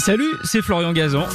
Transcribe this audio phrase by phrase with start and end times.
[0.00, 1.26] Salut, c'est Florian Gazan.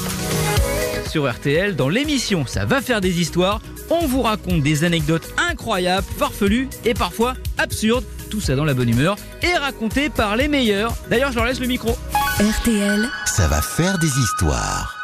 [1.08, 3.62] Sur RTL, dans l'émission Ça va faire des histoires,
[3.92, 8.04] on vous raconte des anecdotes incroyables, farfelues et parfois absurdes.
[8.32, 10.96] Tout ça dans la bonne humeur et raconté par les meilleurs.
[11.12, 11.96] D'ailleurs, je leur laisse le micro.
[12.40, 14.98] RTL, Ça va faire des histoires.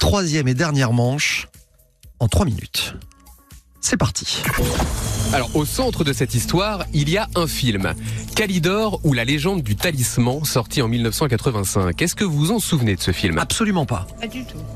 [0.00, 1.48] Troisième et dernière manche
[2.20, 2.94] en trois minutes.
[3.82, 4.42] C'est parti.
[5.34, 7.94] Alors, au centre de cette histoire, il y a un film,
[8.34, 12.00] Calidor ou la légende du talisman, sorti en 1985.
[12.00, 13.38] Est-ce que vous vous en souvenez de ce film?
[13.38, 14.06] Absolument pas.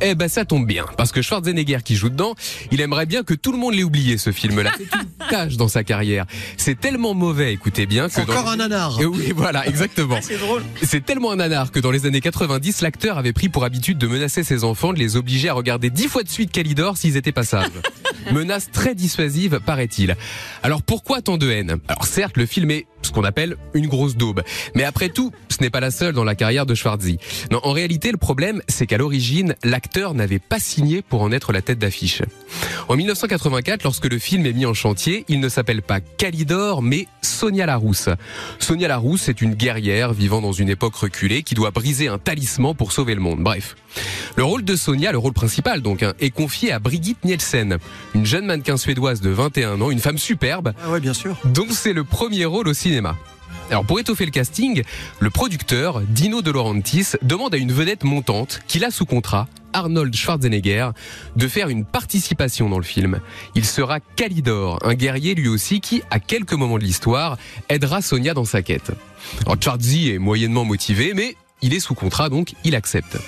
[0.01, 2.35] Eh ben, ça tombe bien, parce que Schwarzenegger qui joue dedans,
[2.71, 4.73] il aimerait bien que tout le monde l'ait oublié, ce film-là.
[4.77, 6.27] C'est une tâche dans sa carrière.
[6.57, 8.51] C'est tellement mauvais, écoutez bien, que Encore dans...
[8.51, 8.99] un nanar.
[9.01, 10.19] Eh oui, voilà, exactement.
[10.23, 10.63] C'est drôle.
[10.83, 14.07] C'est tellement un nanar que dans les années 90, l'acteur avait pris pour habitude de
[14.07, 17.33] menacer ses enfants, de les obliger à regarder dix fois de suite Calidor s'ils étaient
[17.33, 17.71] pas sages.
[18.33, 20.17] Menace très dissuasive, paraît-il.
[20.63, 21.77] Alors pourquoi tant de haine?
[21.89, 24.43] Alors certes, le film est ce qu'on appelle une grosse daube.
[24.75, 27.19] Mais après tout, ce n'est pas la seule dans la carrière de Schwarzy.
[27.51, 31.53] Non, en réalité, le problème, c'est qu'à l'origine, l'acteur n'avait pas signé pour en être
[31.53, 32.23] la tête d'affiche.
[32.89, 37.07] En 1984, lorsque le film est mis en chantier, il ne s'appelle pas Calidor, mais
[37.23, 38.09] Sonia Larousse.
[38.59, 42.75] Sonia Larousse est une guerrière vivant dans une époque reculée qui doit briser un talisman
[42.75, 43.41] pour sauver le monde.
[43.41, 43.77] Bref.
[44.37, 47.79] Le rôle de Sonia, le rôle principal donc, hein, est confié à Brigitte Nielsen,
[48.15, 51.37] une jeune mannequin suédoise de 21 ans, une femme superbe, Ah ouais, bien sûr.
[51.47, 52.96] dont c'est le premier rôle au cinéma.
[53.71, 54.83] Alors pour étoffer le casting,
[55.19, 60.15] le producteur, Dino De Laurentiis, demande à une vedette montante, qu'il a sous contrat, Arnold
[60.15, 60.91] Schwarzenegger,
[61.35, 63.21] de faire une participation dans le film.
[63.55, 68.35] Il sera Calidor, un guerrier lui aussi qui, à quelques moments de l'histoire, aidera Sonia
[68.35, 68.93] dans sa quête.
[69.45, 73.19] Alors est moyennement motivé, mais il est sous contrat donc il accepte.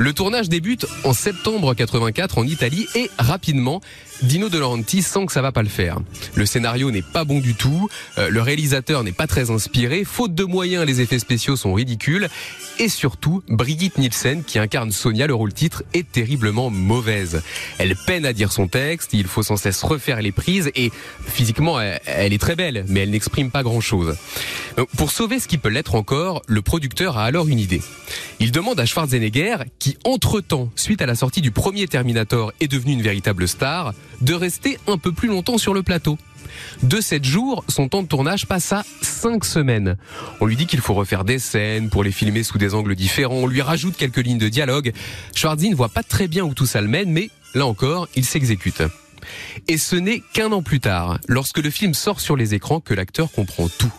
[0.00, 3.80] Le tournage débute en septembre 84 en Italie et rapidement,
[4.22, 5.98] Dino De Laurentiis sent que ça va pas le faire.
[6.36, 10.36] Le scénario n'est pas bon du tout, euh, le réalisateur n'est pas très inspiré, faute
[10.36, 12.28] de moyens, les effets spéciaux sont ridicules
[12.78, 17.42] et surtout, Brigitte Nielsen qui incarne Sonia le rôle titre est terriblement mauvaise.
[17.78, 20.92] Elle peine à dire son texte, il faut sans cesse refaire les prises et
[21.26, 24.16] physiquement elle, est très belle mais elle n'exprime pas grand-chose.
[24.96, 27.57] Pour sauver ce qui peut l'être encore, le producteur a alors une
[28.40, 32.92] Il demande à Schwarzenegger, qui entre-temps, suite à la sortie du premier Terminator, est devenu
[32.92, 36.18] une véritable star, de rester un peu plus longtemps sur le plateau.
[36.82, 39.96] De 7 jours, son temps de tournage passe à 5 semaines.
[40.40, 43.36] On lui dit qu'il faut refaire des scènes pour les filmer sous des angles différents,
[43.36, 44.92] on lui rajoute quelques lignes de dialogue.
[45.34, 48.24] Schwarzy ne voit pas très bien où tout ça le mène, mais là encore, il
[48.24, 48.82] s'exécute.
[49.66, 52.94] Et ce n'est qu'un an plus tard, lorsque le film sort sur les écrans, que
[52.94, 53.92] l'acteur comprend tout.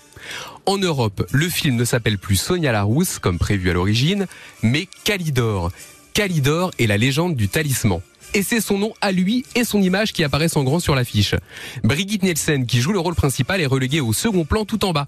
[0.66, 4.28] En Europe, le film ne s'appelle plus Sonia Larousse, comme prévu à l'origine,
[4.62, 5.72] mais Calidor.
[6.14, 8.02] Calidor est la légende du talisman.
[8.34, 11.34] Et c'est son nom à lui et son image qui apparaissent en grand sur l'affiche.
[11.84, 15.08] Brigitte Nielsen, qui joue le rôle principal, est reléguée au second plan tout en bas.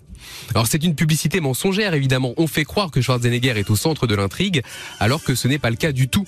[0.53, 2.33] Alors c'est une publicité mensongère évidemment.
[2.37, 4.63] On fait croire que Schwarzenegger est au centre de l'intrigue,
[4.99, 6.25] alors que ce n'est pas le cas du tout.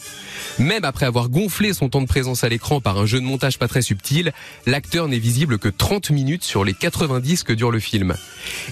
[0.60, 3.58] Même après avoir gonflé son temps de présence à l'écran par un jeu de montage
[3.58, 4.34] pas très subtil,
[4.66, 8.14] l'acteur n'est visible que 30 minutes sur les 90 que dure le film.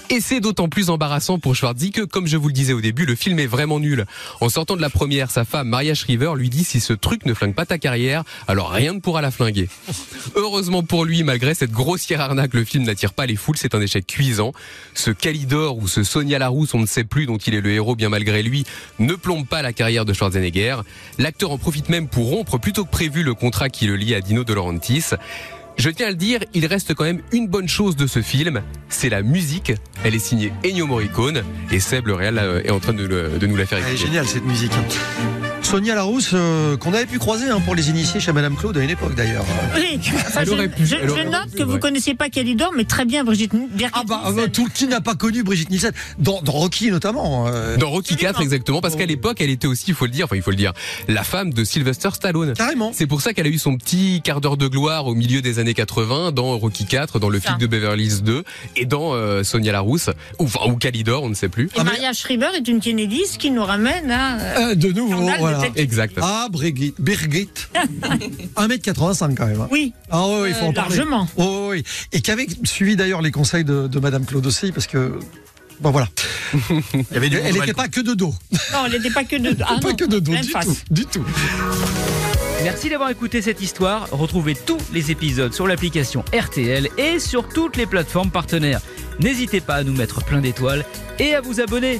[0.09, 3.05] Et c'est d'autant plus embarrassant pour Schwarzy que, comme je vous le disais au début,
[3.05, 4.05] le film est vraiment nul.
[4.41, 7.33] En sortant de la première, sa femme Maria Shriver lui dit si ce truc ne
[7.33, 8.10] flingue pas ta carrière,
[8.47, 9.69] alors rien ne pourra la flinguer.
[10.35, 13.81] Heureusement pour lui, malgré cette grossière arnaque, le film n'attire pas les foules, c'est un
[13.81, 14.53] échec cuisant.
[14.94, 17.95] Ce Calidor ou ce Sonia Larousse, on ne sait plus, dont il est le héros
[17.95, 18.66] bien malgré lui,
[18.99, 20.77] ne plombe pas la carrière de Schwarzenegger.
[21.17, 24.22] L'acteur en profite même pour rompre plutôt que prévu le contrat qui le lie à
[24.22, 25.05] Dino De Laurentiis.
[25.78, 28.61] Je tiens à le dire, il reste quand même une bonne chose de ce film,
[28.89, 29.72] c'est la musique.
[30.03, 33.07] Elle est signée Ennio Morricone et Seb le Réal euh, est en train de,
[33.41, 34.05] nous la faire Elle est écouter.
[34.07, 34.73] géniale cette musique.
[35.71, 38.81] Sonia Larousse, euh, qu'on avait pu croiser hein, pour les initiés chez Madame Claude à
[38.83, 39.45] une époque d'ailleurs.
[39.73, 40.95] Oui, enfin, je, pu, je-
[41.29, 41.79] note pu, que vous ouais.
[41.79, 45.15] connaissez pas Calidor, mais très bien Brigitte Birgit Ah bah, euh, tout qui n'a pas
[45.15, 47.47] connu Brigitte Nielsen dans, dans Rocky notamment.
[47.47, 50.25] euh, Dans Rocky 4 exactement, parce qu'à l'époque, elle était aussi, il faut le dire,
[50.25, 50.73] enfin il faut le dire,
[51.07, 52.51] la femme de Sylvester Stallone.
[52.53, 52.91] Carrément.
[52.93, 55.59] C'est pour ça qu'elle a eu son petit quart d'heure de gloire au milieu des
[55.59, 58.43] années 80 dans Rocky 4, dans le flic de Beverly Hills 2
[58.75, 61.69] et dans euh, Sonia Larousse ou, enfin, ou Calidor, on ne sait plus.
[61.79, 64.37] Et Maria Schreiber est une Kennedy, ce qui nous ramène à.
[64.37, 65.73] euh, Euh, de nouveau, de voilà.
[65.73, 66.17] tête- Exact.
[66.22, 66.96] Ah, Brigitte.
[66.99, 67.69] Brigitte.
[68.58, 69.61] 1m85 quand même.
[69.61, 69.67] hein.
[69.72, 70.96] Oui, Ah oui, il faut Euh, en parler.
[70.97, 71.28] largement.
[71.37, 71.84] Oh, oui.
[72.11, 75.19] Et qui avait suivi d'ailleurs les conseils de, de Madame Claude aussi, parce que.
[75.79, 76.09] Bon voilà.
[77.11, 78.35] elle n'était pas que de dos.
[78.73, 79.55] non, elle n'était pas que de.
[79.63, 80.66] Ah, pas non, que de dos, du face.
[80.66, 80.78] tout.
[80.91, 81.25] Du tout.
[82.63, 84.08] Merci d'avoir écouté cette histoire.
[84.11, 88.81] Retrouvez tous les épisodes sur l'application RTL et sur toutes les plateformes partenaires.
[89.19, 90.85] N'hésitez pas à nous mettre plein d'étoiles
[91.17, 91.99] et à vous abonner.